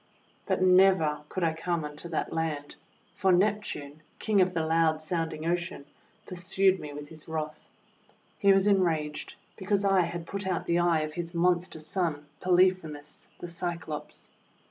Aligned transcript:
But 0.47 0.63
never 0.63 1.23
could 1.29 1.43
I 1.43 1.53
come 1.53 1.85
unto 1.85 2.09
that 2.09 2.33
land, 2.33 2.75
for 3.13 3.31
Neptune, 3.31 4.01
King 4.17 4.41
of 4.41 4.55
the 4.55 4.65
loud 4.65 4.99
sound 5.03 5.31
ing 5.31 5.45
Ocean, 5.45 5.85
pursued 6.25 6.79
me 6.79 6.91
with 6.91 7.09
his 7.09 7.27
wrath. 7.27 7.67
He 8.39 8.51
was 8.51 8.65
enraged 8.65 9.35
because 9.57 9.85
I 9.85 10.01
had 10.01 10.25
put 10.25 10.47
out 10.47 10.65
the 10.65 10.79
eye 10.79 11.01
of 11.01 11.13
his 11.13 11.35
monster 11.35 11.77
son, 11.79 12.25
Polyphemus 12.39 13.29
the 13.37 13.47
Cyclops. 13.47 14.31